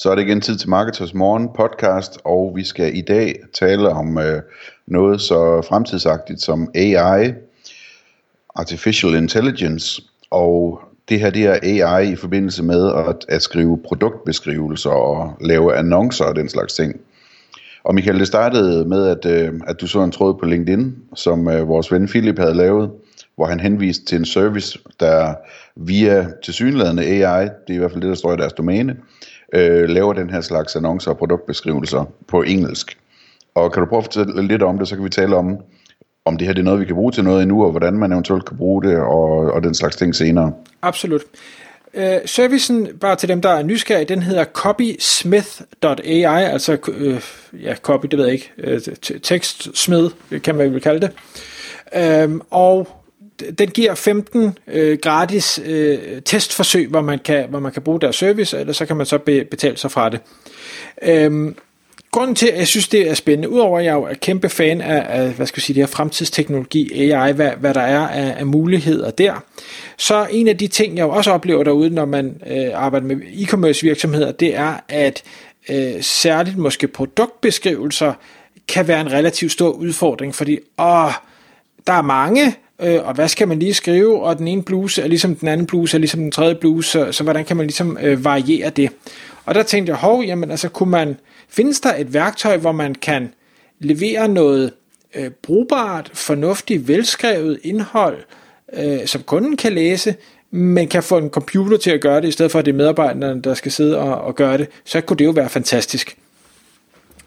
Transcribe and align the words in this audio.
Så 0.00 0.10
er 0.10 0.14
det 0.14 0.22
igen 0.22 0.40
tid 0.40 0.56
til 0.56 0.68
Marketers 0.68 1.14
Morgen 1.14 1.48
podcast, 1.56 2.18
og 2.24 2.52
vi 2.56 2.64
skal 2.64 2.96
i 2.96 3.00
dag 3.00 3.34
tale 3.52 3.88
om 3.88 4.18
øh, 4.18 4.42
noget 4.86 5.20
så 5.20 5.62
fremtidsagtigt 5.68 6.42
som 6.42 6.70
AI, 6.74 7.32
Artificial 8.54 9.14
Intelligence, 9.14 10.02
og 10.30 10.80
det 11.08 11.20
her 11.20 11.30
det 11.30 11.46
er 11.46 11.58
AI 11.62 12.12
i 12.12 12.16
forbindelse 12.16 12.62
med 12.62 12.92
at, 13.08 13.16
at 13.28 13.42
skrive 13.42 13.78
produktbeskrivelser 13.84 14.90
og 14.90 15.36
lave 15.40 15.76
annoncer 15.76 16.24
og 16.24 16.36
den 16.36 16.48
slags 16.48 16.74
ting. 16.74 17.00
Og 17.84 17.94
Michael, 17.94 18.18
det 18.18 18.26
startede 18.26 18.84
med, 18.84 19.06
at, 19.06 19.26
øh, 19.26 19.52
at 19.66 19.80
du 19.80 19.86
så 19.86 20.02
en 20.02 20.12
tråd 20.12 20.34
på 20.34 20.46
LinkedIn, 20.46 20.96
som 21.14 21.48
øh, 21.48 21.68
vores 21.68 21.92
ven 21.92 22.08
Philip 22.08 22.38
havde 22.38 22.54
lavet, 22.54 22.90
hvor 23.36 23.46
han 23.46 23.60
henviste 23.60 24.04
til 24.04 24.18
en 24.18 24.24
service, 24.24 24.78
der 25.00 25.34
via 25.76 26.26
tilsyneladende 26.44 27.02
AI, 27.02 27.44
det 27.44 27.70
er 27.70 27.74
i 27.74 27.78
hvert 27.78 27.90
fald 27.90 28.02
det, 28.02 28.08
der 28.08 28.14
står 28.14 28.32
i 28.32 28.36
deres 28.36 28.52
domæne, 28.52 28.92
øh, 28.92 28.98
Øh, 29.52 29.88
laver 29.88 30.12
den 30.12 30.30
her 30.30 30.40
slags 30.40 30.76
annoncer 30.76 31.10
og 31.10 31.18
produktbeskrivelser 31.18 32.04
på 32.28 32.42
engelsk. 32.42 32.98
Og 33.54 33.72
kan 33.72 33.82
du 33.82 33.88
prøve 33.88 33.98
at 33.98 34.04
fortælle 34.04 34.46
lidt 34.46 34.62
om 34.62 34.78
det, 34.78 34.88
så 34.88 34.94
kan 34.94 35.04
vi 35.04 35.10
tale 35.10 35.36
om, 35.36 35.58
om 36.24 36.36
det 36.36 36.46
her 36.46 36.54
det 36.54 36.60
er 36.60 36.64
noget, 36.64 36.80
vi 36.80 36.84
kan 36.84 36.94
bruge 36.94 37.12
til 37.12 37.24
noget 37.24 37.42
endnu, 37.42 37.64
og 37.64 37.70
hvordan 37.70 37.94
man 37.94 38.12
eventuelt 38.12 38.44
kan 38.44 38.56
bruge 38.56 38.82
det, 38.82 38.98
og, 38.98 39.30
og 39.52 39.62
den 39.62 39.74
slags 39.74 39.96
ting 39.96 40.14
senere. 40.14 40.52
Absolut. 40.82 41.22
Uh, 41.94 42.02
servicen, 42.26 42.88
bare 43.00 43.16
til 43.16 43.28
dem, 43.28 43.40
der 43.42 43.50
er 43.50 43.62
nysgerrige, 43.62 44.04
den 44.04 44.22
hedder 44.22 44.44
copysmith.ai, 44.44 46.24
altså 46.24 46.78
uh, 46.88 47.62
ja, 47.62 47.74
copy, 47.74 48.06
det 48.10 48.18
ved 48.18 48.24
jeg 48.24 48.34
ikke, 48.34 48.52
uh, 48.58 49.18
tekstsmed, 49.22 50.10
kan 50.40 50.54
man 50.54 50.72
vel 50.72 50.80
kalde 50.80 51.00
det. 51.00 51.10
Uh, 52.28 52.40
og 52.50 52.99
den 53.58 53.68
giver 53.68 53.94
15 53.94 54.58
øh, 54.68 54.98
gratis 54.98 55.60
øh, 55.66 55.98
testforsøg, 56.24 56.88
hvor 56.88 57.00
man, 57.00 57.18
kan, 57.18 57.46
hvor 57.50 57.60
man 57.60 57.72
kan 57.72 57.82
bruge 57.82 58.00
deres 58.00 58.16
service, 58.16 58.58
eller 58.58 58.72
så 58.72 58.86
kan 58.86 58.96
man 58.96 59.06
så 59.06 59.18
be, 59.18 59.44
betale 59.44 59.76
sig 59.76 59.90
fra 59.90 60.08
det. 60.08 60.20
Øhm, 61.02 61.56
grunden 62.10 62.36
til, 62.36 62.46
at 62.46 62.58
jeg 62.58 62.66
synes, 62.66 62.88
det 62.88 63.10
er 63.10 63.14
spændende, 63.14 63.48
udover 63.48 63.78
at 63.78 63.84
jeg 63.84 63.94
er 63.94 64.14
kæmpe 64.14 64.48
fan 64.48 64.80
af, 64.80 65.20
af 65.20 65.30
hvad 65.30 65.46
skal 65.46 65.58
jeg 65.58 65.62
sige, 65.62 65.74
det 65.74 65.82
her 65.82 65.86
fremtidsteknologi, 65.86 67.12
AI, 67.12 67.32
hvad, 67.32 67.50
hvad 67.60 67.74
der 67.74 67.80
er 67.80 68.08
af, 68.08 68.34
af 68.38 68.46
muligheder 68.46 69.10
der, 69.10 69.44
så 69.98 70.26
en 70.30 70.48
af 70.48 70.58
de 70.58 70.66
ting, 70.66 70.96
jeg 70.96 71.04
også 71.04 71.30
oplever 71.30 71.64
derude, 71.64 71.90
når 71.90 72.04
man 72.04 72.42
øh, 72.46 72.70
arbejder 72.74 73.06
med 73.06 73.16
e-commerce 73.16 73.82
virksomheder, 73.82 74.32
det 74.32 74.56
er, 74.56 74.74
at 74.88 75.22
øh, 75.70 76.02
særligt 76.02 76.58
måske 76.58 76.88
produktbeskrivelser 76.88 78.12
kan 78.68 78.88
være 78.88 79.00
en 79.00 79.12
relativt 79.12 79.52
stor 79.52 79.70
udfordring, 79.70 80.34
fordi 80.34 80.58
åh, 80.78 81.12
der 81.86 81.92
er 81.92 82.02
mange, 82.02 82.54
øh, 82.82 83.06
og 83.06 83.14
hvad 83.14 83.28
skal 83.28 83.48
man 83.48 83.58
lige 83.58 83.74
skrive, 83.74 84.22
og 84.22 84.38
den 84.38 84.48
ene 84.48 84.62
bluse 84.62 85.02
er 85.02 85.08
ligesom 85.08 85.34
den 85.34 85.48
anden 85.48 85.66
bluse, 85.66 85.96
er 85.96 85.98
ligesom 85.98 86.20
den 86.20 86.32
tredje 86.32 86.54
bluse, 86.54 86.90
så, 86.90 87.12
så 87.12 87.24
hvordan 87.24 87.44
kan 87.44 87.56
man 87.56 87.66
ligesom 87.66 87.98
øh, 88.02 88.24
variere 88.24 88.70
det? 88.70 88.90
Og 89.44 89.54
der 89.54 89.62
tænkte 89.62 89.90
jeg, 89.90 89.98
hov, 89.98 90.22
jamen 90.22 90.50
altså 90.50 90.68
kunne 90.68 90.90
man, 90.90 91.16
findes 91.48 91.80
der 91.80 91.94
et 91.94 92.14
værktøj, 92.14 92.56
hvor 92.56 92.72
man 92.72 92.94
kan 92.94 93.32
levere 93.78 94.28
noget 94.28 94.72
øh, 95.14 95.30
brugbart, 95.30 96.10
fornuftigt, 96.14 96.88
velskrevet 96.88 97.58
indhold, 97.62 98.18
øh, 98.72 99.06
som 99.06 99.22
kunden 99.22 99.56
kan 99.56 99.72
læse, 99.72 100.14
men 100.50 100.88
kan 100.88 101.02
få 101.02 101.18
en 101.18 101.30
computer 101.30 101.76
til 101.76 101.90
at 101.90 102.00
gøre 102.00 102.20
det, 102.20 102.28
i 102.28 102.32
stedet 102.32 102.52
for 102.52 102.58
at 102.58 102.64
det 102.64 102.72
er 102.72 102.76
medarbejderne, 102.76 103.42
der 103.42 103.54
skal 103.54 103.72
sidde 103.72 103.98
og, 103.98 104.20
og 104.20 104.34
gøre 104.34 104.58
det, 104.58 104.68
så 104.84 105.00
kunne 105.00 105.16
det 105.16 105.24
jo 105.24 105.30
være 105.30 105.48
fantastisk. 105.48 106.16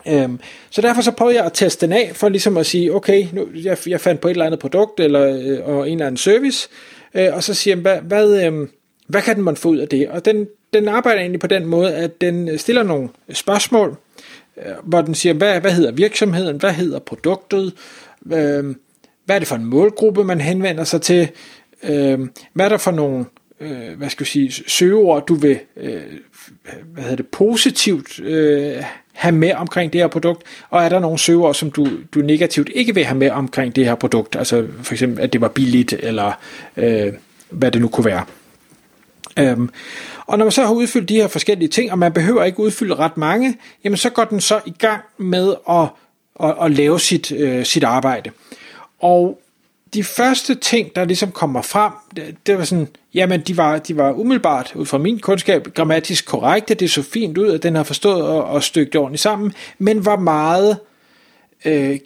Øhm, 0.08 0.40
så 0.70 0.82
derfor 0.82 1.02
så 1.02 1.12
prøvede 1.12 1.38
jeg 1.38 1.46
at 1.46 1.54
teste 1.54 1.86
den 1.86 1.94
af, 1.94 2.12
for 2.14 2.30
ligesom 2.30 2.58
at 2.58 2.66
sige, 2.66 2.96
okay, 2.96 3.26
nu, 3.34 3.48
jeg, 3.64 3.78
jeg 3.88 4.02
fandt 4.02 4.22
på 4.22 4.28
et 4.28 4.32
eller 4.32 4.46
andet 4.46 4.60
produkt, 4.60 5.00
eller 5.00 5.42
øh, 5.44 5.68
og 5.68 5.88
en 5.90 5.94
eller 5.94 6.06
anden 6.08 6.18
service, 6.18 6.70
øh, 7.14 7.28
og 7.34 7.44
så 7.44 7.54
siger 7.54 7.76
jeg, 7.76 7.82
hvad, 7.82 8.02
hvad, 8.02 8.46
øh, 8.46 8.68
hvad 9.08 9.22
kan 9.22 9.36
den 9.36 9.44
man 9.44 9.56
få 9.56 9.70
ud 9.70 9.78
af 9.78 9.88
det? 9.88 10.10
Og 10.10 10.26
den, 10.26 10.48
den 10.74 10.88
arbejder 10.88 11.22
egentlig 11.22 11.40
på 11.40 11.48
den 11.48 11.66
måde, 11.66 11.96
at 11.96 12.22
den 12.22 12.58
stiller 12.58 12.84
nogle 12.84 13.10
spørgsmål, 13.34 13.98
øh, 14.58 14.74
hvor 14.84 15.02
den 15.02 15.16
siger, 15.16 15.34
hvad, 15.34 15.62
hvad 15.62 15.72
hedder 15.72 15.92
virksomheden, 15.92 16.58
hvad 16.58 16.72
hedder 16.72 17.00
produktet, 17.00 17.74
øh, 18.26 18.76
hvad 19.26 19.36
er 19.36 19.40
det 19.40 19.48
for 19.48 19.56
en 19.56 19.66
målgruppe, 19.66 20.24
man 20.24 20.42
henvender 20.42 20.84
sig 20.84 21.02
til, 21.02 21.30
øh, 21.84 22.20
hvad 22.54 22.66
er 22.66 22.70
der 22.70 22.78
for 22.78 22.92
nogle 22.92 23.26
øh, 23.64 23.98
hvad 23.98 24.10
skal 24.10 24.24
jeg 24.24 24.28
sige, 24.28 24.52
søgeord, 24.68 25.28
du 25.28 25.36
vil 25.36 25.60
øh, 25.78 26.02
hvad 26.86 27.04
hedder 27.04 27.16
det, 27.16 27.28
positivt 27.28 28.20
øh, 28.20 28.84
have 29.14 29.36
med 29.36 29.54
omkring 29.54 29.94
det 29.94 30.02
her 30.02 30.08
produkt, 30.08 30.44
og 30.70 30.84
er 30.84 30.90
der 30.90 31.00
nogle 31.00 31.20
søgeord, 31.20 31.54
som 31.54 31.72
du, 31.72 31.88
du 32.14 32.20
negativt 32.20 32.70
ikke 32.76 32.96
vil 32.96 33.04
have 33.04 33.18
med 33.18 33.30
omkring 33.30 33.76
det 33.76 33.86
her 33.86 33.96
produkt, 33.96 34.36
altså 34.36 34.68
for 34.82 34.94
eksempel, 34.94 35.24
at 35.24 35.34
det 35.34 35.42
var 35.42 35.48
billigt, 35.48 35.94
eller 35.94 36.32
øh, 36.78 37.14
hvad 37.50 37.72
det 37.72 37.82
nu 37.82 37.88
kunne 37.88 38.06
være. 38.06 38.26
Øhm, 39.40 39.70
og 40.26 40.38
når 40.38 40.46
man 40.46 40.52
så 40.52 40.66
har 40.66 40.74
udfyldt 40.74 41.10
de 41.10 41.16
her 41.16 41.28
forskellige 41.28 41.70
ting, 41.70 41.92
og 41.92 42.00
man 42.00 42.14
behøver 42.14 42.44
ikke 42.44 42.60
udfylde 42.60 42.96
ret 42.96 43.18
mange, 43.18 43.58
jamen 43.84 43.98
så 43.98 44.10
går 44.10 44.24
den 44.24 44.42
så 44.42 44.60
i 44.66 44.74
gang 44.80 45.02
med 45.18 45.54
at, 45.70 45.88
at, 46.50 46.56
at 46.66 46.72
lave 46.72 47.00
sit, 47.00 47.32
øh, 47.32 47.66
sit 47.66 47.84
arbejde. 47.84 48.32
Og 49.00 49.42
de 49.94 50.04
første 50.04 50.56
ting, 50.56 50.96
der 50.96 51.06
ligesom 51.06 51.32
kommer 51.32 51.62
frem, 51.62 51.92
det, 52.16 52.36
det 52.46 52.58
var 52.58 52.64
sådan, 52.64 52.88
jamen 53.14 53.42
de 53.42 53.58
var, 53.58 53.78
de 53.78 53.98
var 53.98 54.12
umiddelbart, 54.12 54.72
ud 54.76 54.86
fra 54.86 54.98
min 54.98 55.20
kundskab, 55.20 55.68
grammatisk 55.74 56.26
korrekte, 56.26 56.74
det 56.74 56.92
så 56.92 57.02
fint 57.02 57.38
ud, 57.38 57.52
at 57.52 57.64
den 57.64 57.76
har 57.76 57.84
forstået 57.84 58.24
og, 58.24 58.44
og 58.44 58.64
stykket 58.64 58.96
ordentligt 58.96 59.22
sammen, 59.22 59.54
men 59.78 60.06
var 60.06 60.16
meget 60.16 60.78
øh, 61.66 62.00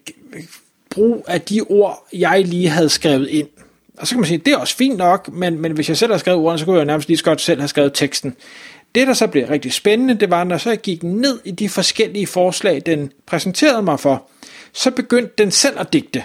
brug 0.90 1.25
af 1.28 1.42
de 1.42 1.62
ord, 1.62 2.08
jeg 2.14 2.46
lige 2.46 2.70
havde 2.70 2.90
skrevet 2.90 3.30
ind. 3.30 3.48
Og 3.98 4.08
så 4.08 4.14
kan 4.14 4.19
man 4.19 4.28
sige, 4.28 4.38
det 4.38 4.54
er 4.54 4.58
også 4.58 4.75
fint 4.75 4.98
nok, 4.98 5.34
men, 5.34 5.59
men 5.62 5.72
hvis 5.72 5.90
jeg 5.90 5.98
selv 5.98 6.12
har 6.12 6.19
skrevet 6.19 6.40
ordene, 6.40 6.59
så 6.59 6.66
kunne 6.66 6.78
jeg 6.78 6.86
nærmest 6.86 7.08
lige 7.08 7.18
så 7.18 7.24
godt 7.24 7.42
selv 7.42 7.59
have 7.59 7.68
skrevet 7.68 7.94
teksten. 7.94 8.36
Det, 8.96 9.08
der 9.08 9.14
så 9.14 9.28
blev 9.28 9.48
rigtig 9.48 9.74
spændende, 9.74 10.14
det 10.14 10.30
var, 10.30 10.44
når 10.44 10.58
så 10.58 10.69
jeg 10.69 10.81
gik 10.81 11.04
ned 11.04 11.40
i 11.46 11.52
de 11.52 11.69
forskellige 11.69 12.28
forslag, 12.28 12.81
den 12.86 13.12
præsenterede 13.25 13.81
mig 13.81 14.00
for, 14.00 14.30
så 14.74 14.92
begyndte 14.92 15.34
den 15.38 15.52
selv 15.52 15.80
at 15.80 15.94
digte. 15.94 16.24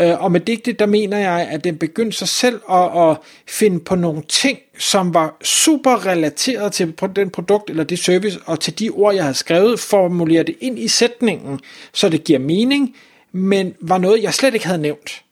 Øh, 0.00 0.24
og 0.24 0.32
med 0.32 0.40
digte, 0.40 0.72
der 0.72 0.86
mener 0.86 1.18
jeg, 1.18 1.48
at 1.50 1.64
den 1.64 1.78
begyndte 1.78 2.16
sig 2.16 2.28
selv 2.28 2.60
at, 2.70 3.10
at 3.10 3.16
finde 3.48 3.80
på 3.80 3.94
nogle 3.94 4.22
ting, 4.28 4.58
som 4.78 5.14
var 5.14 5.36
super 5.44 6.06
relateret 6.06 6.72
til 6.72 6.94
den 7.16 7.30
produkt 7.30 7.70
eller 7.70 7.84
det 7.84 7.98
service, 7.98 8.38
og 8.46 8.60
til 8.60 8.78
de 8.78 8.90
ord, 8.90 9.14
jeg 9.14 9.24
havde 9.24 9.34
skrevet, 9.34 9.80
formulere 9.80 10.42
det 10.42 10.56
ind 10.60 10.78
i 10.78 10.88
sætningen, 10.88 11.60
så 11.92 12.08
det 12.08 12.24
giver 12.24 12.38
mening, 12.38 12.96
men 13.32 13.74
var 13.80 13.98
noget, 13.98 14.22
jeg 14.22 14.34
slet 14.34 14.54
ikke 14.54 14.66
havde 14.66 14.82
nævnt. 14.82 15.22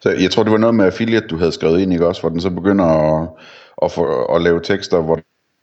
Så 0.00 0.10
jeg 0.10 0.30
tror, 0.30 0.42
det 0.42 0.52
var 0.52 0.58
noget 0.58 0.74
med 0.74 0.84
affiliate, 0.84 1.26
du 1.26 1.36
havde 1.36 1.52
skrevet 1.52 1.80
ind, 1.80 1.92
ikke 1.92 2.06
også? 2.06 2.20
Hvor 2.20 2.30
den 2.30 2.40
så 2.40 2.50
begynder 2.50 2.84
at, 2.84 3.28
at, 3.82 3.92
få, 3.92 4.24
at 4.24 4.42
lave 4.42 4.60
tekster, 4.60 5.02
hvor 5.02 5.20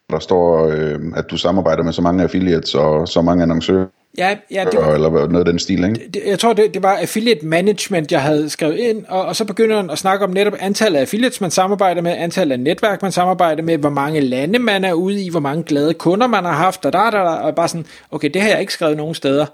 der 0.09 0.19
står, 0.19 0.67
øh, 0.67 0.99
at 1.15 1.31
du 1.31 1.37
samarbejder 1.37 1.83
med 1.83 1.93
så 1.93 2.01
mange 2.01 2.23
affiliates 2.23 2.75
og 2.75 3.07
så 3.07 3.21
mange 3.21 3.43
annoncører. 3.43 3.85
Ja, 4.17 4.37
ja, 4.51 4.65
det 4.71 4.79
var, 4.79 4.93
eller 4.93 5.09
noget 5.09 5.39
af 5.39 5.45
den 5.45 5.59
stil, 5.59 5.83
ikke? 5.83 6.09
Det, 6.13 6.21
jeg 6.27 6.39
tror, 6.39 6.53
det, 6.53 6.73
det 6.73 6.83
var 6.83 6.97
affiliate 6.97 7.45
management, 7.45 8.11
jeg 8.11 8.21
havde 8.21 8.49
skrevet 8.49 8.77
ind, 8.77 9.05
og, 9.09 9.25
og 9.25 9.35
så 9.35 9.45
begynder 9.45 9.75
han 9.75 9.89
at 9.89 9.97
snakke 9.97 10.25
om 10.25 10.31
netop 10.31 10.53
antallet 10.59 10.97
af 10.97 11.01
affiliates, 11.01 11.41
man 11.41 11.51
samarbejder 11.51 12.01
med, 12.01 12.11
antallet 12.17 12.53
af 12.53 12.59
netværk, 12.59 13.01
man 13.01 13.11
samarbejder 13.11 13.63
med, 13.63 13.77
hvor 13.77 13.89
mange 13.89 14.19
lande 14.19 14.59
man 14.59 14.83
er 14.83 14.93
ude 14.93 15.23
i, 15.23 15.29
hvor 15.29 15.39
mange 15.39 15.63
glade 15.63 15.93
kunder 15.93 16.27
man 16.27 16.45
har 16.45 16.53
haft, 16.53 16.85
og 16.85 16.93
der, 16.93 17.09
der, 17.09 17.23
der, 17.23 17.29
og 17.29 17.55
bare 17.55 17.67
sådan, 17.67 17.85
okay, 18.11 18.29
det 18.33 18.41
har 18.41 18.49
jeg 18.49 18.59
ikke 18.59 18.73
skrevet 18.73 18.97
nogen 18.97 19.15
steder. 19.15 19.45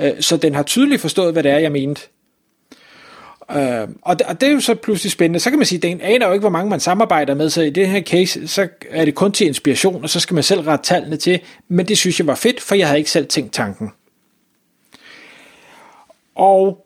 Øh, 0.00 0.10
så 0.20 0.36
den 0.36 0.54
har 0.54 0.62
tydeligt 0.62 1.00
forstået, 1.00 1.32
hvad 1.32 1.42
det 1.42 1.50
er, 1.50 1.58
jeg 1.58 1.72
mente. 1.72 2.08
Øh, 3.50 3.88
og, 4.02 4.18
det, 4.18 4.26
og 4.26 4.40
det 4.40 4.48
er 4.48 4.52
jo 4.52 4.60
så 4.60 4.74
pludselig 4.74 5.12
spændende. 5.12 5.40
Så 5.40 5.50
kan 5.50 5.58
man 5.58 5.66
sige, 5.66 5.76
at 5.76 5.82
den 5.82 6.00
aner 6.00 6.26
jo 6.26 6.32
ikke, 6.32 6.42
hvor 6.42 6.50
mange 6.50 6.70
man 6.70 6.80
samarbejder 6.80 7.34
med, 7.34 7.50
så 7.50 7.62
i 7.62 7.70
det 7.70 7.88
her 7.88 8.02
case, 8.02 8.48
så 8.48 8.68
er 8.90 9.04
det 9.04 9.14
kun 9.14 9.32
til 9.32 9.46
inspiration, 9.46 10.02
og 10.02 10.10
så 10.10 10.20
skal 10.20 10.34
man 10.34 10.42
selv 10.42 10.60
rette 10.60 10.84
tallene 10.84 11.16
til. 11.16 11.40
Men 11.68 11.88
det 11.88 11.98
synes 11.98 12.18
jeg 12.18 12.26
var 12.26 12.34
fedt, 12.34 12.60
for 12.60 12.74
jeg 12.74 12.86
havde 12.86 12.98
ikke 12.98 13.10
selv 13.10 13.26
tænkt 13.26 13.52
tanken. 13.52 13.92
Og 16.34 16.81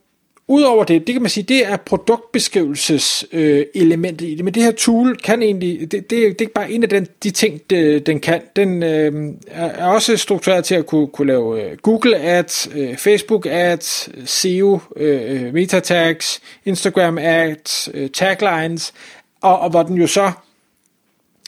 Udover 0.48 0.84
det, 0.84 1.06
det 1.06 1.12
kan 1.12 1.22
man 1.22 1.30
sige, 1.30 1.44
det 1.44 1.66
er 1.66 1.76
produktbeskrivelseselementet 1.76 4.26
øh, 4.26 4.32
i 4.32 4.34
det, 4.34 4.44
men 4.44 4.54
det 4.54 4.62
her 4.62 4.72
tool 4.72 5.16
kan 5.16 5.42
egentlig, 5.42 5.92
det, 5.92 6.10
det, 6.10 6.38
det 6.38 6.44
er 6.44 6.48
bare 6.54 6.70
en 6.70 6.82
af 6.82 6.88
den, 6.88 7.06
de 7.22 7.30
ting, 7.30 7.60
det, 7.70 8.06
den 8.06 8.20
kan. 8.20 8.42
Den 8.56 8.82
øh, 8.82 9.32
er 9.50 9.86
også 9.86 10.16
struktureret 10.16 10.64
til 10.64 10.74
at 10.74 10.86
kunne, 10.86 11.06
kunne 11.06 11.26
lave 11.26 11.62
øh, 11.62 11.76
Google 11.76 12.16
Ads, 12.16 12.68
øh, 12.74 12.96
Facebook 12.96 13.46
Ads, 13.46 14.08
SEO, 14.24 14.80
øh, 14.96 15.46
øh, 15.46 15.54
meta 15.54 15.80
tags, 15.80 16.40
Instagram 16.64 17.18
Ads, 17.18 17.88
øh, 17.94 18.10
taglines, 18.10 18.94
og, 19.40 19.58
og 19.58 19.70
hvor 19.70 19.82
den 19.82 19.96
jo 19.96 20.06
så 20.06 20.32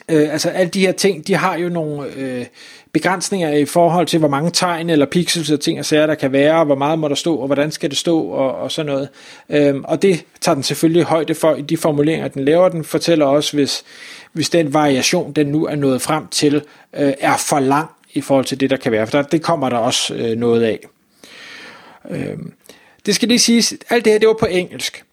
Øh, 0.09 0.33
altså 0.33 0.49
alle 0.49 0.69
de 0.69 0.79
her 0.79 0.91
ting, 0.91 1.27
de 1.27 1.35
har 1.35 1.57
jo 1.57 1.69
nogle 1.69 2.13
øh, 2.15 2.45
begrænsninger 2.91 3.49
i 3.49 3.65
forhold 3.65 4.07
til, 4.07 4.19
hvor 4.19 4.27
mange 4.27 4.51
tegn 4.51 4.89
eller 4.89 5.05
pixels 5.05 5.51
og 5.51 5.59
ting 5.59 5.79
og 5.79 5.85
sager, 5.85 6.07
der 6.07 6.15
kan 6.15 6.31
være, 6.31 6.63
hvor 6.63 6.75
meget 6.75 6.99
må 6.99 7.07
der 7.07 7.15
stå, 7.15 7.35
og 7.35 7.45
hvordan 7.45 7.71
skal 7.71 7.89
det 7.89 7.97
stå, 7.97 8.21
og, 8.21 8.55
og 8.55 8.71
sådan 8.71 8.91
noget. 8.91 9.09
Øhm, 9.49 9.83
og 9.83 10.01
det 10.01 10.25
tager 10.41 10.53
den 10.53 10.63
selvfølgelig 10.63 11.03
højde 11.03 11.35
for 11.35 11.55
i 11.55 11.61
de 11.61 11.77
formuleringer, 11.77 12.27
den 12.27 12.45
laver. 12.45 12.69
Den 12.69 12.83
fortæller 12.83 13.25
også, 13.25 13.57
hvis, 13.57 13.83
hvis 14.33 14.49
den 14.49 14.73
variation, 14.73 15.31
den 15.31 15.47
nu 15.47 15.65
er 15.65 15.75
nået 15.75 16.01
frem 16.01 16.27
til, 16.27 16.55
øh, 16.93 17.13
er 17.19 17.37
for 17.37 17.59
lang 17.59 17.89
i 18.13 18.21
forhold 18.21 18.45
til 18.45 18.59
det, 18.59 18.69
der 18.69 18.77
kan 18.77 18.91
være. 18.91 19.07
For 19.07 19.17
der, 19.17 19.27
det 19.27 19.41
kommer 19.41 19.69
der 19.69 19.77
også 19.77 20.13
øh, 20.13 20.37
noget 20.37 20.63
af. 20.63 20.79
Øhm, 22.09 22.53
det 23.05 23.15
skal 23.15 23.27
lige 23.27 23.39
siges, 23.39 23.73
alt 23.89 24.05
det 24.05 24.13
her, 24.13 24.19
det 24.19 24.27
var 24.27 24.37
på 24.39 24.45
engelsk. 24.45 25.03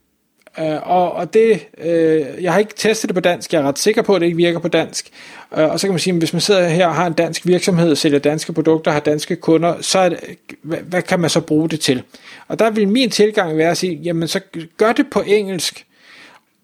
Uh, 0.58 0.90
og, 0.90 1.12
og 1.12 1.34
det, 1.34 1.66
uh, 1.78 2.42
jeg 2.42 2.52
har 2.52 2.58
ikke 2.58 2.74
testet 2.76 3.08
det 3.08 3.14
på 3.14 3.20
dansk, 3.20 3.52
jeg 3.52 3.62
er 3.62 3.68
ret 3.68 3.78
sikker 3.78 4.02
på, 4.02 4.14
at 4.14 4.20
det 4.20 4.26
ikke 4.26 4.36
virker 4.36 4.58
på 4.58 4.68
dansk. 4.68 5.10
Uh, 5.50 5.58
og 5.58 5.80
så 5.80 5.86
kan 5.86 5.92
man 5.92 6.00
sige, 6.00 6.14
at 6.14 6.18
hvis 6.18 6.32
man 6.32 6.40
sidder 6.40 6.68
her 6.68 6.86
og 6.86 6.94
har 6.94 7.06
en 7.06 7.12
dansk 7.12 7.46
virksomhed, 7.46 7.96
sælger 7.96 8.18
danske 8.18 8.52
produkter, 8.52 8.90
har 8.90 9.00
danske 9.00 9.36
kunder, 9.36 9.74
så 9.80 9.98
er 9.98 10.08
det, 10.08 10.18
hvad, 10.62 10.78
hvad 10.78 11.02
kan 11.02 11.20
man 11.20 11.30
så 11.30 11.40
bruge 11.40 11.68
det 11.68 11.80
til? 11.80 12.02
Og 12.48 12.58
der 12.58 12.70
vil 12.70 12.88
min 12.88 13.10
tilgang 13.10 13.56
være 13.56 13.70
at 13.70 13.76
sige, 13.76 13.94
jamen 13.94 14.28
så 14.28 14.40
gør 14.76 14.92
det 14.92 15.06
på 15.10 15.20
engelsk, 15.26 15.86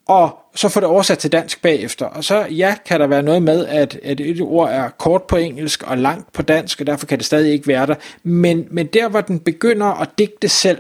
og 0.06 0.38
så 0.54 0.68
får 0.68 0.80
det 0.80 0.88
oversat 0.88 1.18
til 1.18 1.32
dansk 1.32 1.62
bagefter. 1.62 2.06
Og 2.06 2.24
så 2.24 2.46
ja, 2.50 2.74
kan 2.86 3.00
der 3.00 3.06
være 3.06 3.22
noget 3.22 3.42
med, 3.42 3.66
at, 3.66 3.98
at 4.02 4.20
et 4.20 4.40
ord 4.40 4.70
er 4.70 4.88
kort 4.88 5.22
på 5.22 5.36
engelsk 5.36 5.82
og 5.82 5.98
langt 5.98 6.32
på 6.32 6.42
dansk, 6.42 6.80
og 6.80 6.86
derfor 6.86 7.06
kan 7.06 7.18
det 7.18 7.26
stadig 7.26 7.52
ikke 7.52 7.66
være 7.66 7.86
der. 7.86 7.94
Men, 8.22 8.66
men 8.70 8.86
der, 8.86 9.08
hvor 9.08 9.20
den 9.20 9.40
begynder 9.40 9.86
at 9.86 10.08
digte 10.18 10.48
selv, 10.48 10.78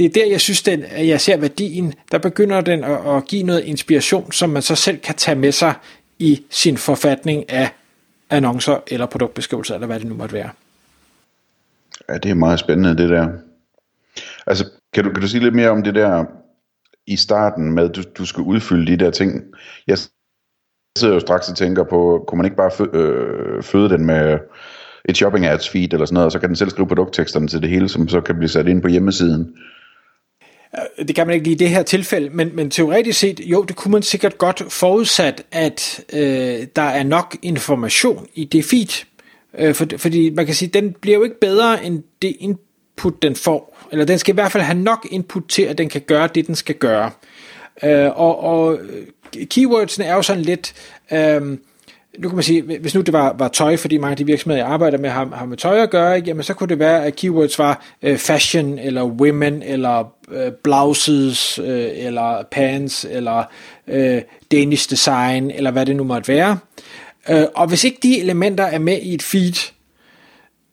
det 0.00 0.06
er 0.06 0.10
der, 0.10 0.30
jeg 0.30 0.40
synes, 0.40 0.62
den, 0.62 0.84
at 0.84 1.08
jeg 1.08 1.20
ser 1.20 1.36
værdien. 1.36 1.94
Der 2.12 2.18
begynder 2.18 2.60
den 2.60 2.84
at, 2.84 3.16
at 3.16 3.26
give 3.26 3.42
noget 3.42 3.64
inspiration, 3.64 4.32
som 4.32 4.50
man 4.50 4.62
så 4.62 4.74
selv 4.74 4.98
kan 4.98 5.14
tage 5.14 5.34
med 5.34 5.52
sig 5.52 5.74
i 6.18 6.44
sin 6.50 6.76
forfatning 6.76 7.50
af 7.50 7.70
annoncer 8.30 8.78
eller 8.86 9.06
produktbeskrivelser, 9.06 9.74
eller 9.74 9.86
hvad 9.86 10.00
det 10.00 10.08
nu 10.08 10.14
måtte 10.14 10.34
være. 10.34 10.50
Ja, 12.08 12.18
det 12.18 12.30
er 12.30 12.34
meget 12.34 12.58
spændende, 12.58 13.02
det 13.02 13.08
der. 13.08 13.28
Altså, 14.46 14.64
kan 14.92 15.04
du, 15.04 15.10
kan 15.10 15.22
du 15.22 15.28
sige 15.28 15.42
lidt 15.42 15.54
mere 15.54 15.70
om 15.70 15.82
det 15.82 15.94
der 15.94 16.24
i 17.06 17.16
starten 17.16 17.72
med, 17.72 17.90
at 17.90 17.96
du, 17.96 18.02
du 18.18 18.24
skal 18.26 18.42
udfylde 18.42 18.92
de 18.92 19.04
der 19.04 19.10
ting? 19.10 19.42
Jeg 19.86 19.98
sidder 20.98 21.14
jo 21.14 21.20
straks 21.20 21.48
og 21.48 21.56
tænker 21.56 21.84
på, 21.84 22.24
kunne 22.28 22.36
man 22.36 22.44
ikke 22.44 22.56
bare 22.56 22.70
fø, 22.70 22.84
øh, 22.92 23.62
føde 23.62 23.88
den 23.88 24.06
med 24.06 24.38
et 25.04 25.16
shopping 25.16 25.46
ads 25.46 25.68
feed 25.68 25.92
eller 25.92 26.06
sådan 26.06 26.14
noget, 26.14 26.26
og 26.26 26.32
så 26.32 26.38
kan 26.38 26.48
den 26.48 26.56
selv 26.56 26.70
skrive 26.70 26.88
produktteksterne 26.88 27.48
til 27.48 27.62
det 27.62 27.70
hele, 27.70 27.88
som 27.88 28.08
så 28.08 28.20
kan 28.20 28.36
blive 28.36 28.48
sat 28.48 28.68
ind 28.68 28.82
på 28.82 28.88
hjemmesiden. 28.88 29.54
Øh, 30.78 31.06
det 31.06 31.14
kan 31.14 31.26
man 31.26 31.34
ikke 31.34 31.44
lige 31.44 31.54
i 31.54 31.58
det 31.58 31.70
her 31.70 31.82
tilfælde, 31.82 32.30
men, 32.30 32.56
men 32.56 32.70
teoretisk 32.70 33.18
set, 33.18 33.40
jo, 33.40 33.62
det 33.62 33.76
kunne 33.76 33.92
man 33.92 34.02
sikkert 34.02 34.38
godt 34.38 34.72
forudsat, 34.72 35.42
at 35.52 36.04
øh, 36.12 36.66
der 36.76 36.82
er 36.82 37.02
nok 37.02 37.36
information 37.42 38.26
i 38.34 38.44
det 38.44 38.64
feed. 38.64 39.04
Øh, 39.58 39.74
for, 39.74 39.86
fordi 39.96 40.30
man 40.30 40.46
kan 40.46 40.54
sige, 40.54 40.68
den 40.68 40.92
bliver 40.92 41.18
jo 41.18 41.24
ikke 41.24 41.40
bedre 41.40 41.84
end 41.84 42.02
det 42.22 42.36
input, 42.38 43.22
den 43.22 43.36
får. 43.36 43.78
Eller 43.92 44.04
den 44.04 44.18
skal 44.18 44.32
i 44.32 44.34
hvert 44.34 44.52
fald 44.52 44.62
have 44.62 44.78
nok 44.78 45.06
input 45.10 45.42
til, 45.48 45.62
at 45.62 45.78
den 45.78 45.88
kan 45.88 46.00
gøre 46.00 46.28
det, 46.34 46.46
den 46.46 46.54
skal 46.54 46.74
gøre. 46.74 47.10
Øh, 47.82 48.20
og, 48.20 48.40
og 48.40 48.78
øh, 48.78 49.06
keywordsene 49.46 50.04
er 50.04 50.14
jo 50.14 50.22
sådan 50.22 50.42
lidt... 50.42 50.74
Øh, 51.12 51.58
nu 52.18 52.28
kan 52.28 52.36
man 52.36 52.42
sige, 52.42 52.78
hvis 52.78 52.94
nu 52.94 53.00
det 53.00 53.12
var, 53.12 53.34
var 53.38 53.48
tøj, 53.48 53.76
fordi 53.76 53.98
mange 53.98 54.10
af 54.10 54.16
de 54.16 54.26
virksomheder, 54.26 54.64
jeg 54.64 54.72
arbejder 54.72 54.98
med, 54.98 55.10
har, 55.10 55.28
har 55.34 55.46
med 55.46 55.56
tøj 55.56 55.82
at 55.82 55.90
gøre, 55.90 56.22
jamen 56.26 56.42
så 56.42 56.54
kunne 56.54 56.68
det 56.68 56.78
være, 56.78 57.04
at 57.04 57.16
keywords 57.16 57.58
var 57.58 57.84
øh, 58.02 58.18
fashion, 58.18 58.78
eller 58.78 59.04
women, 59.04 59.62
eller 59.62 60.12
øh, 60.30 60.52
blouses, 60.64 61.58
øh, 61.58 61.88
eller 61.94 62.42
pants, 62.50 63.06
eller 63.10 63.44
øh, 63.88 64.22
Danish 64.52 64.90
design, 64.90 65.50
eller 65.50 65.70
hvad 65.70 65.86
det 65.86 65.96
nu 65.96 66.04
måtte 66.04 66.28
være. 66.28 66.58
Øh, 67.30 67.44
og 67.54 67.68
hvis 67.68 67.84
ikke 67.84 67.98
de 68.02 68.20
elementer 68.20 68.64
er 68.64 68.78
med 68.78 68.98
i 69.02 69.14
et 69.14 69.22
feed, 69.22 69.72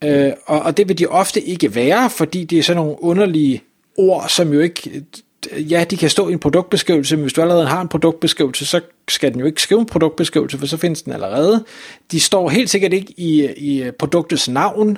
øh, 0.04 0.31
og, 0.45 0.62
og 0.62 0.78
det 0.78 0.88
vil 0.88 1.00
de 1.00 1.07
ofte 1.07 1.42
ikke 1.42 1.75
være, 1.75 2.10
fordi 2.10 2.44
det 2.44 2.60
er 2.60 2.63
sådan 2.63 2.81
nogle 2.81 3.04
underlige 3.04 3.62
ord, 3.98 4.25
som 4.30 4.54
jo 4.54 4.60
ikke 4.60 5.04
ja, 5.52 5.84
de 5.84 5.98
kan 5.98 6.10
stå 6.10 6.30
i 6.30 6.34
en 6.34 6.40
produktbeskrivelse, 6.40 7.16
men 7.16 7.24
hvis 7.24 7.34
du 7.34 7.42
allerede 7.42 7.68
har 7.68 7.82
en 7.82 7.88
produktbeskrivelse, 7.88 8.66
så 8.66 8.82
skal 9.08 9.32
den 9.32 9.40
jo 9.40 9.46
ikke 9.46 9.62
skrive 9.62 9.80
en 9.80 9.86
produktbeskrivelse, 9.86 10.58
for 10.58 10.66
så 10.66 10.78
findes 10.78 11.02
den 11.02 11.14
allerede. 11.14 11.66
De 12.12 12.20
står 12.20 12.50
helt 12.50 12.70
sikkert 12.70 12.94
ikke 12.94 13.14
i, 13.18 13.50
i 13.58 13.92
produktets 13.92 14.50
navn, 14.50 14.98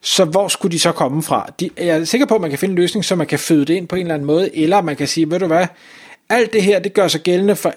så 0.00 0.24
hvor 0.24 0.48
skulle 0.48 0.72
de 0.72 0.78
så 0.78 0.92
komme 0.92 1.22
fra? 1.22 1.46
De, 1.60 1.70
jeg 1.76 1.86
er 1.86 2.04
sikker 2.04 2.26
på, 2.26 2.34
at 2.34 2.40
man 2.40 2.50
kan 2.50 2.58
finde 2.58 2.72
en 2.72 2.78
løsning, 2.78 3.04
så 3.04 3.16
man 3.16 3.26
kan 3.26 3.38
føde 3.38 3.64
det 3.64 3.74
ind 3.74 3.88
på 3.88 3.96
en 3.96 4.02
eller 4.02 4.14
anden 4.14 4.26
måde, 4.26 4.56
eller 4.56 4.82
man 4.82 4.96
kan 4.96 5.08
sige, 5.08 5.30
ved 5.30 5.38
du 5.38 5.46
hvad, 5.46 5.66
alt 6.28 6.52
det 6.52 6.62
her, 6.62 6.78
det 6.78 6.94
gør 6.94 7.08
sig 7.08 7.20
gældende 7.20 7.56
for 7.56 7.74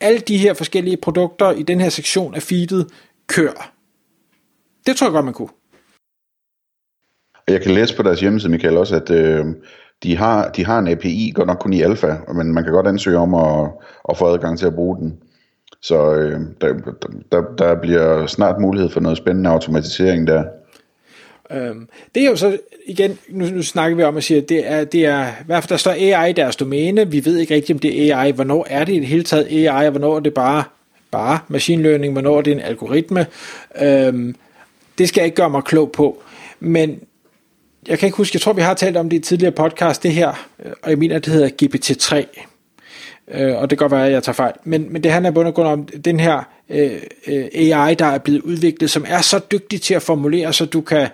alle 0.00 0.18
de 0.18 0.38
her 0.38 0.54
forskellige 0.54 0.96
produkter 0.96 1.50
i 1.50 1.62
den 1.62 1.80
her 1.80 1.88
sektion 1.88 2.34
af 2.34 2.42
feedet, 2.42 2.86
kør. 3.26 3.72
Det 4.86 4.96
tror 4.96 5.06
jeg 5.06 5.12
godt, 5.12 5.24
man 5.24 5.34
kunne. 5.34 5.48
Jeg 7.48 7.62
kan 7.62 7.74
læse 7.74 7.96
på 7.96 8.02
deres 8.02 8.20
hjemmeside, 8.20 8.52
Michael, 8.52 8.76
også, 8.76 8.96
at 8.96 9.10
øh, 9.10 9.46
de 10.02 10.16
har, 10.16 10.48
de 10.48 10.66
har 10.66 10.78
en 10.78 10.88
API, 10.88 11.32
godt 11.34 11.46
nok 11.46 11.58
kun 11.58 11.72
i 11.72 11.82
alfa, 11.82 12.14
men 12.34 12.54
man 12.54 12.64
kan 12.64 12.72
godt 12.72 12.86
ansøge 12.86 13.18
om 13.18 13.34
at, 13.34 13.70
at 14.08 14.16
få 14.16 14.26
adgang 14.26 14.58
til 14.58 14.66
at 14.66 14.74
bruge 14.74 14.96
den. 14.96 15.18
Så 15.82 16.14
øh, 16.14 16.40
der, 16.60 16.74
der, 17.32 17.42
der 17.58 17.80
bliver 17.80 18.26
snart 18.26 18.60
mulighed 18.60 18.90
for 18.90 19.00
noget 19.00 19.18
spændende 19.18 19.50
automatisering 19.50 20.26
der. 20.26 20.44
Øhm, 21.50 21.88
det 22.14 22.22
er 22.22 22.26
jo 22.26 22.36
så, 22.36 22.58
igen, 22.86 23.18
nu, 23.28 23.44
nu 23.44 23.62
snakker 23.62 23.96
vi 23.96 24.02
om 24.02 24.16
at 24.16 24.24
sige, 24.24 24.42
at 24.42 24.48
det 24.48 24.70
er, 24.70 24.84
det 24.84 25.06
er, 25.06 25.26
i 25.26 25.44
hvert 25.46 25.62
fald 25.62 25.68
der 25.68 25.76
står 25.76 25.90
AI 25.90 26.30
i 26.30 26.32
deres 26.32 26.56
domæne, 26.56 27.10
vi 27.10 27.24
ved 27.24 27.38
ikke 27.38 27.54
rigtigt, 27.54 27.76
om 27.76 27.78
det 27.78 28.10
er 28.10 28.18
AI, 28.18 28.30
hvornår 28.30 28.66
er 28.70 28.84
det 28.84 28.92
i 28.92 28.98
det 28.98 29.06
hele 29.06 29.24
taget 29.24 29.46
AI, 29.46 29.86
og 29.86 29.90
hvornår 29.90 30.16
er 30.16 30.20
det 30.20 30.34
bare, 30.34 30.64
bare 31.10 31.38
machine 31.48 31.82
learning, 31.82 32.12
hvornår 32.12 32.38
er 32.38 32.42
det 32.42 32.52
en 32.52 32.60
algoritme. 32.60 33.26
Øhm, 33.82 34.34
det 34.98 35.08
skal 35.08 35.20
jeg 35.20 35.26
ikke 35.26 35.36
gøre 35.36 35.50
mig 35.50 35.64
klog 35.64 35.92
på, 35.92 36.22
men 36.60 37.00
jeg 37.88 37.98
kan 37.98 38.06
ikke 38.06 38.16
huske, 38.16 38.36
jeg 38.36 38.40
tror 38.40 38.52
vi 38.52 38.62
har 38.62 38.74
talt 38.74 38.96
om 38.96 39.08
det 39.08 39.16
i 39.16 39.20
tidligere 39.20 39.52
podcast, 39.52 40.02
det 40.02 40.12
her, 40.12 40.48
øh, 40.64 40.72
og 40.82 40.90
jeg 40.90 40.98
mener, 40.98 41.18
det 41.18 41.32
hedder 41.32 41.48
GPT-3, 41.62 42.44
øh, 43.34 43.56
og 43.56 43.70
det 43.70 43.78
kan 43.78 43.84
godt 43.84 43.92
være, 43.92 44.06
at 44.06 44.12
jeg 44.12 44.22
tager 44.22 44.34
fejl, 44.34 44.52
men, 44.64 44.92
men 44.92 45.02
det 45.02 45.12
handler 45.12 45.30
bund 45.30 45.48
og 45.48 45.54
grund 45.54 45.68
om 45.68 45.84
den 45.84 46.20
her 46.20 46.42
øh, 46.68 46.92
øh 47.26 47.44
AI, 47.54 47.94
der 47.94 48.06
er 48.06 48.18
blevet 48.18 48.40
udviklet, 48.40 48.90
som 48.90 49.04
er 49.08 49.20
så 49.20 49.40
dygtig 49.52 49.82
til 49.82 49.94
at 49.94 50.02
formulere, 50.02 50.52
så 50.52 50.64
du 50.64 50.80
kan, 50.80 51.08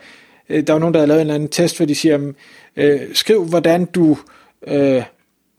øh, 0.48 0.66
der 0.66 0.74
er 0.74 0.78
nogen, 0.78 0.94
der 0.94 1.00
har 1.00 1.06
lavet 1.06 1.20
en 1.20 1.26
eller 1.26 1.34
anden 1.34 1.48
test, 1.48 1.76
hvor 1.76 1.86
de 1.86 1.94
siger, 1.94 2.16
mm, 2.16 2.34
øh, 2.76 3.00
skriv, 3.12 3.44
hvordan 3.44 3.84
du, 3.84 4.18
øh, 4.66 5.02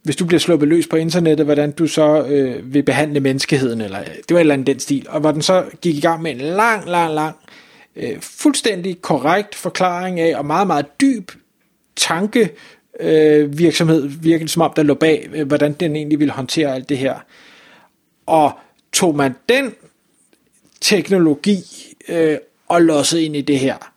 hvis 0.02 0.16
du 0.16 0.24
bliver 0.24 0.40
sluppet 0.40 0.68
løs 0.68 0.86
på 0.86 0.96
internettet, 0.96 1.46
hvordan 1.46 1.70
du 1.70 1.86
så 1.86 2.24
øh, 2.24 2.74
vil 2.74 2.82
behandle 2.82 3.20
menneskeheden, 3.20 3.80
eller 3.80 4.00
øh, 4.00 4.06
det 4.06 4.30
var 4.30 4.36
et 4.36 4.40
eller 4.40 4.54
andet 4.54 4.66
den 4.66 4.78
stil, 4.78 5.06
og 5.08 5.20
hvor 5.20 5.32
den 5.32 5.42
så 5.42 5.64
gik 5.80 5.96
i 5.96 6.00
gang 6.00 6.22
med 6.22 6.30
en 6.30 6.38
lang, 6.38 6.88
lang, 6.88 7.14
lang 7.14 7.36
øh, 7.42 7.69
Øh, 8.00 8.20
fuldstændig 8.20 9.02
korrekt 9.02 9.54
forklaring 9.54 10.20
af, 10.20 10.36
og 10.36 10.46
meget, 10.46 10.66
meget 10.66 11.00
dyb 11.00 11.30
tanke 11.96 12.50
øh, 13.00 13.58
virksomhed, 13.58 14.06
virkelig 14.06 14.50
som 14.50 14.62
om 14.62 14.72
der 14.76 14.82
lå 14.82 14.94
bag, 14.94 15.28
øh, 15.34 15.46
hvordan 15.46 15.72
den 15.72 15.96
egentlig 15.96 16.18
ville 16.18 16.32
håndtere 16.32 16.74
alt 16.74 16.88
det 16.88 16.98
her. 16.98 17.14
Og 18.26 18.52
tog 18.92 19.16
man 19.16 19.34
den 19.48 19.74
teknologi 20.80 21.58
øh, 22.08 22.36
og 22.68 22.82
lossede 22.82 23.24
ind 23.24 23.36
i 23.36 23.40
det 23.40 23.58
her, 23.58 23.92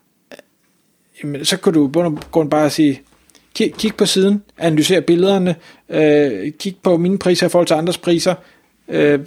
øh, 1.24 1.46
så 1.46 1.58
kunne 1.58 1.76
du 1.76 1.88
bund 1.88 2.50
bare 2.50 2.70
sige, 2.70 3.02
kig, 3.56 3.74
kig 3.74 3.96
på 3.96 4.06
siden, 4.06 4.44
analyser 4.58 5.02
billederne, 5.02 5.56
øh, 5.90 6.52
kig 6.60 6.78
på 6.84 6.98
mine 6.98 7.18
priser 7.18 7.46
i 7.46 7.50
forhold 7.50 7.68
til 7.68 7.74
andres 7.74 7.98
priser, 7.98 8.36
øh, 8.88 9.20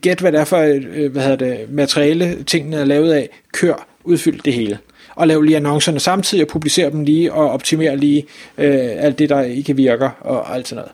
gæt 0.00 0.20
hvad 0.20 0.32
det 0.32 0.40
er 0.40 0.44
for 0.44 0.58
øh, 0.58 1.12
hvad 1.12 1.22
hedder 1.22 1.36
det, 1.36 1.70
materiale, 1.70 2.42
tingene 2.42 2.76
er 2.76 2.84
lavet 2.84 3.12
af, 3.12 3.28
kør, 3.52 3.86
udfyldt 4.04 4.44
det 4.44 4.52
hele. 4.52 4.78
Og 5.14 5.26
lave 5.26 5.44
lige 5.46 5.56
annoncerne 5.56 6.00
samtidig 6.00 6.44
og 6.44 6.48
publicere 6.48 6.90
dem 6.90 7.04
lige 7.04 7.32
og 7.32 7.50
optimere 7.50 7.96
lige 7.96 8.26
øh, 8.58 8.88
alt 8.98 9.18
det, 9.18 9.28
der 9.28 9.40
ikke 9.40 9.76
virker 9.76 10.10
og 10.20 10.54
alt 10.54 10.68
sådan 10.68 10.80
noget. 10.82 10.92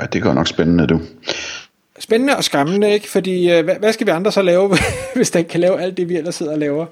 Ja, 0.00 0.06
det 0.06 0.22
går 0.22 0.32
nok 0.34 0.48
spændende, 0.48 0.86
du. 0.86 1.00
Spændende 1.98 2.36
og 2.36 2.44
skræmmende, 2.44 2.90
ikke? 2.90 3.08
Fordi 3.08 3.50
øh, 3.50 3.64
hvad, 3.64 3.92
skal 3.92 4.06
vi 4.06 4.10
andre 4.10 4.32
så 4.32 4.42
lave, 4.42 4.76
hvis 5.16 5.30
den 5.30 5.44
kan 5.44 5.60
lave 5.60 5.80
alt 5.80 5.96
det, 5.96 6.08
vi 6.08 6.16
ellers 6.16 6.34
sidder 6.34 6.52
og 6.52 6.58
laver? 6.58 6.86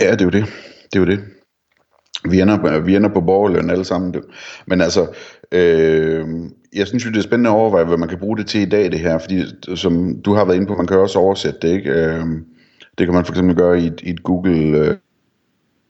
Ja, 0.00 0.12
det 0.12 0.20
er 0.20 0.24
jo 0.24 0.30
det. 0.30 0.44
Det 0.92 0.96
er 0.96 1.00
jo 1.00 1.06
det. 1.06 1.20
Vi 2.30 2.40
ender, 2.40 2.80
vi 2.80 2.96
ender 2.96 3.08
på 3.08 3.20
borgerløn 3.20 3.70
alle 3.70 3.84
sammen. 3.84 4.14
Men 4.66 4.80
altså, 4.80 5.06
øh, 5.52 6.26
jeg 6.74 6.86
synes 6.86 7.04
jo, 7.06 7.10
det 7.10 7.16
er 7.16 7.22
spændende 7.22 7.50
at 7.50 7.54
overveje, 7.54 7.84
hvad 7.84 7.96
man 7.96 8.08
kan 8.08 8.18
bruge 8.18 8.36
det 8.36 8.46
til 8.46 8.60
i 8.60 8.68
dag, 8.68 8.92
det 8.92 9.00
her. 9.00 9.18
Fordi 9.18 9.44
som 9.74 10.22
du 10.22 10.34
har 10.34 10.44
været 10.44 10.56
inde 10.56 10.66
på, 10.66 10.74
man 10.74 10.86
kan 10.86 10.98
også 10.98 11.18
oversætte 11.18 11.58
det, 11.62 11.68
ikke? 11.68 11.90
Øh, 11.90 12.24
det 12.98 13.06
kan 13.06 13.14
man 13.14 13.24
for 13.24 13.32
eksempel 13.32 13.56
gøre 13.56 13.80
i 13.80 13.86
et, 13.86 14.00
i 14.02 14.10
et 14.10 14.22
Google 14.22 14.78
øh, 14.78 14.96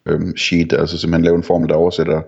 øh, 0.06 0.20
Sheet, 0.36 0.72
altså 0.72 0.98
simpelthen 0.98 1.24
lave 1.24 1.36
en 1.36 1.42
formel, 1.42 1.68
der 1.68 1.74
oversætter 1.74 2.22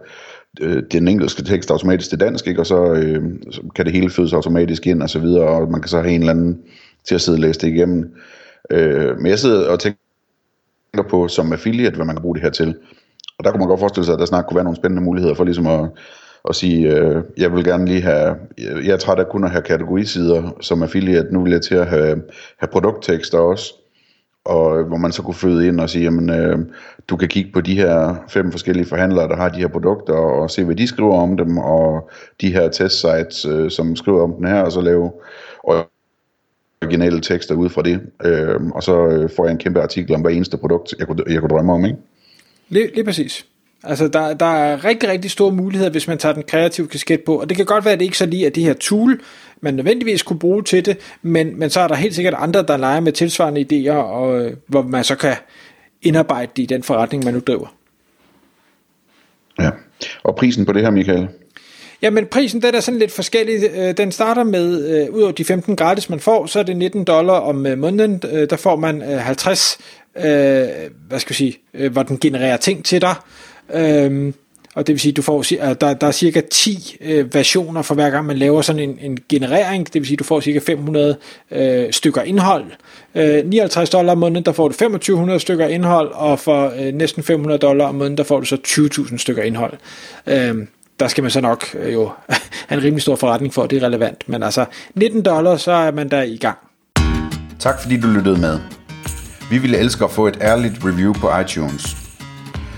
øh, 0.61 0.83
den 0.93 1.09
engelske 1.09 1.43
tekst 1.43 1.71
automatisk 1.71 2.09
til 2.09 2.21
dansk, 2.21 2.47
ikke? 2.47 2.61
og 2.61 2.67
så, 2.67 2.93
øh, 2.93 3.23
så 3.51 3.63
kan 3.75 3.85
det 3.85 3.95
hele 3.95 4.11
fødes 4.11 4.33
automatisk 4.33 4.87
ind 4.87 5.03
og 5.03 5.11
så 5.11 5.19
videre, 5.19 5.49
og 5.49 5.71
man 5.71 5.81
kan 5.81 5.89
så 5.89 6.01
have 6.01 6.15
en 6.15 6.21
eller 6.21 6.33
anden 6.33 6.63
til 7.05 7.15
at 7.15 7.21
sidde 7.21 7.37
og 7.37 7.41
læse 7.41 7.61
det 7.61 7.69
igennem. 7.69 8.15
Øh, 8.71 9.17
men 9.17 9.27
jeg 9.27 9.39
sidder 9.39 9.69
og 9.69 9.81
tænker 9.81 11.11
på 11.11 11.29
som 11.29 11.53
affiliate, 11.53 11.97
hvad 11.97 12.07
man 12.07 12.17
kan 12.17 12.23
bruge 12.23 12.35
det 12.35 12.43
her 12.43 12.51
til. 12.51 12.75
Og 13.39 13.45
der 13.45 13.51
kunne 13.51 13.59
man 13.59 13.69
godt 13.69 13.81
forestille 13.81 14.05
sig, 14.05 14.13
at 14.13 14.19
der 14.19 14.27
snart 14.27 14.47
kunne 14.47 14.55
være 14.55 14.65
nogle 14.65 14.77
spændende 14.77 15.03
muligheder 15.03 15.35
for 15.35 15.45
ligesom 15.45 15.67
at, 15.67 15.91
at 16.49 16.55
sige, 16.55 16.97
øh, 16.97 17.23
jeg 17.37 17.53
vil 17.53 17.65
gerne 17.65 17.87
lige 17.87 18.03
have, 18.03 18.37
jeg 18.59 18.93
er 18.93 18.97
træt 18.97 19.19
af 19.19 19.29
kun 19.29 19.45
at 19.45 19.51
have 19.51 19.63
kategorisider 19.63 20.57
som 20.61 20.83
affiliate, 20.83 21.33
nu 21.33 21.43
vil 21.43 21.53
jeg 21.53 21.63
til 21.63 21.75
at 21.75 21.87
have, 21.87 22.23
have 22.59 22.69
produkttekster 22.73 23.39
også, 23.39 23.75
og 24.47 24.79
øh, 24.79 24.87
hvor 24.87 24.97
man 24.97 25.13
så 25.13 25.23
kunne 25.23 25.35
føde 25.35 25.67
ind 25.69 25.81
og 25.81 25.91
sige, 25.91 26.05
jamen, 26.05 26.31
øh, 26.31 26.59
du 27.09 27.17
kan 27.17 27.29
kigge 27.29 27.53
på 27.53 27.61
de 27.61 27.75
her 27.75 28.25
fem 28.29 28.51
forskellige 28.51 28.87
forhandlere, 28.87 29.29
der 29.29 29.37
har 29.37 29.49
de 29.49 29.59
her 29.59 29.69
produkter, 29.69 30.15
og 30.15 30.51
se, 30.51 30.65
hvad 30.65 30.77
de 30.77 30.87
skriver 30.87 31.17
om 31.17 31.37
dem, 31.37 31.59
og 31.59 32.11
de 32.41 32.53
her 32.53 32.69
testsites, 32.69 33.45
øh, 33.45 33.71
som 33.71 33.97
skriver 33.97 34.23
om 34.23 34.33
den 34.33 34.47
her, 34.47 34.63
og 34.63 34.73
så 34.73 34.81
lave 34.81 35.13
originale 36.83 37.21
tekster 37.21 37.55
ud 37.55 37.69
fra 37.69 37.83
det, 37.83 38.01
øh, 38.25 38.67
og 38.75 38.83
så 38.83 39.07
øh, 39.07 39.31
får 39.37 39.45
jeg 39.45 39.53
en 39.53 39.59
kæmpe 39.59 39.81
artikel 39.83 40.15
om 40.15 40.21
hver 40.21 40.31
eneste 40.31 40.57
produkt, 40.57 40.95
jeg 40.99 41.07
kunne, 41.07 41.23
jeg 41.29 41.41
kunne 41.41 41.51
drømme 41.51 41.73
om, 41.73 41.85
ikke? 41.85 41.99
Lige, 42.69 42.95
lige 42.95 43.05
præcis. 43.05 43.47
Altså, 43.89 44.09
der, 44.09 44.35
der 44.35 44.47
er 44.47 44.85
rigtig, 44.85 45.09
rigtig 45.09 45.31
store 45.31 45.53
muligheder, 45.53 45.91
hvis 45.91 46.09
man 46.09 46.19
tager 46.19 46.33
den 46.33 46.43
kreative 46.43 46.89
kasket 46.89 47.21
på, 47.21 47.41
og 47.41 47.49
det 47.49 47.57
kan 47.57 47.67
godt 47.67 47.85
være, 47.85 47.93
at 47.93 47.99
det 47.99 48.05
ikke 48.05 48.19
så 48.19 48.27
lige 48.27 48.47
er 48.47 48.51
det 48.51 48.63
her 48.63 48.75
tool, 48.75 49.21
man 49.61 49.75
nødvendigvis 49.75 50.23
kunne 50.23 50.39
bruge 50.39 50.63
til 50.63 50.87
det, 50.87 50.99
men, 51.23 51.59
men 51.59 51.71
så 51.71 51.81
er 51.81 51.89
der 51.89 51.95
helt 51.95 52.15
sikkert 52.15 52.35
andre, 52.39 52.63
der 52.63 52.77
leger 52.77 53.01
med 53.01 53.13
tilsvarende 53.13 53.61
idéer, 53.61 53.95
og, 53.95 54.41
øh, 54.41 54.57
hvor 54.67 54.83
man 54.83 55.05
så 55.05 55.15
kan 55.15 55.35
indarbejde 56.03 56.53
det 56.57 56.63
i 56.63 56.67
den 56.67 56.83
forretning, 56.83 57.25
man 57.25 57.35
nu 57.35 57.41
driver. 57.41 57.75
Ja, 59.61 59.71
og 60.23 60.37
prisen 60.37 60.67
på 60.67 60.73
det 60.73 60.83
her, 60.83 60.91
Michael? 60.91 61.29
Jamen 62.03 62.27
prisen 62.27 62.63
den 62.63 62.75
er 62.75 62.81
sådan 62.81 63.01
lidt 63.01 63.13
forskellig. 63.13 63.71
Øh, 63.77 63.97
den 63.97 64.13
starter 64.13 64.45
med, 64.45 64.89
øh, 64.89 65.15
ud 65.15 65.23
over 65.23 65.33
de 65.33 65.45
15 65.45 65.77
gratis 65.77 66.11
man 66.11 66.21
får, 66.21 66.47
så 66.47 66.59
er 66.59 66.63
det 66.63 66.77
19 66.77 67.05
dollar 67.05 67.35
om 67.35 67.67
øh, 67.67 67.79
måneden. 67.79 68.19
Der 68.19 68.57
får 68.57 68.77
man 68.77 69.03
50, 69.03 69.79
hvad 70.13 71.19
skal 71.19 71.31
jeg 71.31 71.37
sige, 71.37 71.89
hvor 71.89 72.03
den 72.03 72.19
genererer 72.19 72.57
ting 72.57 72.85
til 72.85 73.01
dig. 73.01 73.15
Øhm, 73.75 74.35
og 74.77 74.87
det 74.87 74.93
vil 74.93 75.01
sige, 75.01 75.13
du 75.13 75.23
får, 75.23 75.39
øh, 75.39 75.77
der, 75.81 75.95
der 75.95 76.07
er 76.07 76.11
cirka 76.11 76.41
10 76.51 76.97
øh, 77.01 77.35
versioner 77.35 77.83
for 77.83 77.95
hver 77.95 78.11
gang 78.11 78.27
man 78.27 78.37
laver 78.37 78.63
sådan 78.63 78.83
en, 78.83 78.99
en 79.01 79.19
generering. 79.29 79.87
Det 79.87 79.95
vil 79.95 80.07
sige, 80.07 80.17
du 80.17 80.25
får 80.25 80.41
cirka 80.41 80.59
500 80.59 81.17
øh, 81.51 81.93
stykker 81.93 82.23
indhold. 82.23 82.65
Øh, 83.15 83.45
59 83.45 83.91
dollar 83.91 84.13
om 84.13 84.19
måneden, 84.19 84.45
der 84.45 84.53
får 84.53 84.69
du 84.69 84.73
2500 84.73 85.41
stykker 85.41 85.67
indhold, 85.67 86.13
og 86.13 86.39
for 86.39 86.73
øh, 86.79 86.95
næsten 86.95 87.23
500 87.23 87.59
dollar 87.59 87.87
om 87.87 87.95
måneden, 87.95 88.19
der 88.19 88.25
får 88.25 88.41
du 88.41 88.47
så 88.47 88.57
20.000 88.67 89.19
stykker 89.19 89.43
indhold. 89.43 89.73
Øh, 90.27 90.55
der 91.01 91.09
skal 91.09 91.23
man 91.23 91.31
så 91.31 91.41
nok 91.41 91.65
øh, 91.75 91.93
jo 91.93 92.11
have 92.69 92.79
en 92.79 92.85
rimelig 92.85 93.03
stor 93.03 93.17
forretning 93.17 93.55
for, 93.55 93.63
at 93.63 93.71
det 93.71 93.83
er 93.83 93.87
relevant. 93.87 94.29
Men 94.29 94.43
altså 94.43 94.65
19 94.95 95.23
dollars, 95.23 95.63
så 95.63 95.73
er 95.73 95.91
man 95.91 96.09
der 96.09 96.23
i 96.23 96.37
gang. 96.37 96.59
Tak 97.59 97.83
fordi 97.83 98.01
du 98.01 98.07
lyttede 98.07 98.41
med. 98.41 98.59
Vi 99.51 99.59
ville 99.59 99.79
elske 99.79 100.05
at 100.05 100.11
få 100.11 100.27
et 100.27 100.39
ærligt 100.41 100.75
review 100.85 101.13
på 101.13 101.39
iTunes. 101.39 102.06